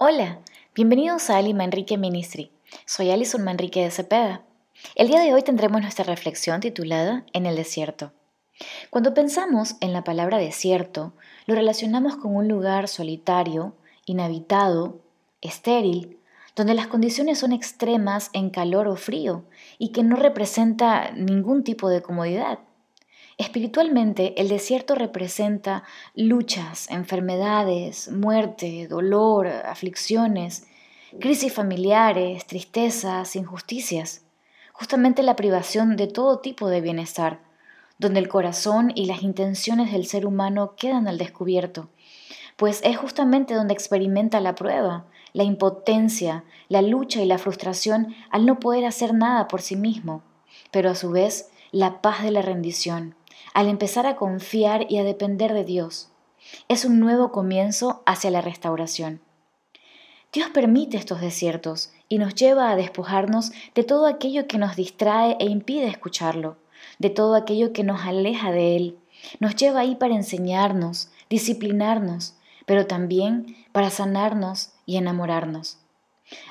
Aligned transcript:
Hola, 0.00 0.38
bienvenidos 0.76 1.28
a 1.28 1.38
Ali 1.38 1.54
Manrique 1.54 1.98
Ministry. 1.98 2.52
Soy 2.86 3.10
Alison 3.10 3.42
Manrique 3.42 3.82
de 3.82 3.90
Cepeda. 3.90 4.42
El 4.94 5.08
día 5.08 5.18
de 5.18 5.34
hoy 5.34 5.42
tendremos 5.42 5.80
nuestra 5.82 6.04
reflexión 6.04 6.60
titulada 6.60 7.24
En 7.32 7.46
el 7.46 7.56
desierto. 7.56 8.12
Cuando 8.90 9.12
pensamos 9.12 9.74
en 9.80 9.92
la 9.92 10.04
palabra 10.04 10.38
desierto, 10.38 11.14
lo 11.46 11.56
relacionamos 11.56 12.14
con 12.14 12.36
un 12.36 12.46
lugar 12.46 12.86
solitario, 12.86 13.74
inhabitado, 14.06 15.00
estéril, 15.40 16.20
donde 16.54 16.74
las 16.74 16.86
condiciones 16.86 17.40
son 17.40 17.50
extremas 17.50 18.30
en 18.34 18.50
calor 18.50 18.86
o 18.86 18.94
frío 18.94 19.46
y 19.78 19.88
que 19.88 20.04
no 20.04 20.14
representa 20.14 21.10
ningún 21.10 21.64
tipo 21.64 21.88
de 21.88 22.02
comodidad. 22.02 22.60
Espiritualmente, 23.38 24.40
el 24.40 24.48
desierto 24.48 24.96
representa 24.96 25.84
luchas, 26.14 26.90
enfermedades, 26.90 28.10
muerte, 28.10 28.88
dolor, 28.88 29.46
aflicciones, 29.46 30.66
crisis 31.20 31.52
familiares, 31.52 32.48
tristezas, 32.48 33.36
injusticias, 33.36 34.24
justamente 34.72 35.22
la 35.22 35.36
privación 35.36 35.96
de 35.96 36.08
todo 36.08 36.40
tipo 36.40 36.68
de 36.68 36.80
bienestar, 36.80 37.38
donde 38.00 38.18
el 38.18 38.26
corazón 38.26 38.90
y 38.92 39.06
las 39.06 39.22
intenciones 39.22 39.92
del 39.92 40.06
ser 40.06 40.26
humano 40.26 40.74
quedan 40.76 41.06
al 41.06 41.16
descubierto, 41.16 41.90
pues 42.56 42.80
es 42.82 42.96
justamente 42.96 43.54
donde 43.54 43.72
experimenta 43.72 44.40
la 44.40 44.56
prueba, 44.56 45.06
la 45.32 45.44
impotencia, 45.44 46.42
la 46.68 46.82
lucha 46.82 47.22
y 47.22 47.26
la 47.26 47.38
frustración 47.38 48.16
al 48.30 48.46
no 48.46 48.58
poder 48.58 48.84
hacer 48.84 49.14
nada 49.14 49.46
por 49.46 49.62
sí 49.62 49.76
mismo, 49.76 50.24
pero 50.70 50.90
a 50.90 50.94
su 50.94 51.10
vez 51.10 51.50
la 51.72 52.00
paz 52.00 52.22
de 52.22 52.30
la 52.30 52.42
rendición, 52.42 53.14
al 53.54 53.68
empezar 53.68 54.06
a 54.06 54.16
confiar 54.16 54.86
y 54.90 54.98
a 54.98 55.04
depender 55.04 55.52
de 55.52 55.64
Dios. 55.64 56.10
Es 56.68 56.84
un 56.84 57.00
nuevo 57.00 57.32
comienzo 57.32 58.02
hacia 58.06 58.30
la 58.30 58.40
restauración. 58.40 59.20
Dios 60.32 60.50
permite 60.50 60.96
estos 60.96 61.20
desiertos 61.20 61.90
y 62.08 62.18
nos 62.18 62.34
lleva 62.34 62.70
a 62.70 62.76
despojarnos 62.76 63.52
de 63.74 63.82
todo 63.82 64.06
aquello 64.06 64.46
que 64.46 64.58
nos 64.58 64.76
distrae 64.76 65.36
e 65.40 65.46
impide 65.46 65.88
escucharlo, 65.88 66.56
de 66.98 67.10
todo 67.10 67.34
aquello 67.34 67.72
que 67.72 67.84
nos 67.84 68.02
aleja 68.02 68.52
de 68.52 68.76
Él. 68.76 68.98
Nos 69.40 69.56
lleva 69.56 69.80
ahí 69.80 69.94
para 69.94 70.14
enseñarnos, 70.14 71.10
disciplinarnos, 71.28 72.34
pero 72.66 72.86
también 72.86 73.56
para 73.72 73.90
sanarnos 73.90 74.72
y 74.84 74.96
enamorarnos. 74.96 75.78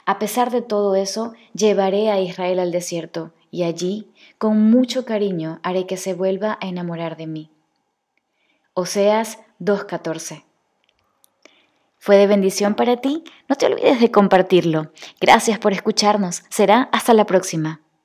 A 0.05 0.17
pesar 0.17 0.49
de 0.49 0.61
todo 0.61 0.95
eso, 0.95 1.33
llevaré 1.53 2.09
a 2.09 2.19
Israel 2.19 2.59
al 2.59 2.71
desierto 2.71 3.31
y 3.57 3.63
allí, 3.63 4.13
con 4.37 4.69
mucho 4.69 5.03
cariño, 5.03 5.59
haré 5.63 5.87
que 5.87 5.97
se 5.97 6.13
vuelva 6.13 6.59
a 6.61 6.67
enamorar 6.67 7.17
de 7.17 7.25
mí. 7.25 7.49
Oseas 8.75 9.39
2.14 9.59 10.43
¿Fue 11.97 12.17
de 12.17 12.27
bendición 12.27 12.75
para 12.75 12.97
ti? 12.97 13.23
No 13.49 13.55
te 13.55 13.65
olvides 13.65 13.99
de 13.99 14.11
compartirlo. 14.11 14.91
Gracias 15.19 15.57
por 15.57 15.73
escucharnos. 15.73 16.43
Será 16.49 16.87
hasta 16.91 17.15
la 17.15 17.25
próxima. 17.25 17.81